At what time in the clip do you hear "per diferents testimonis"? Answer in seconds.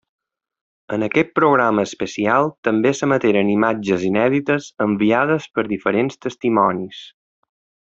5.59-7.09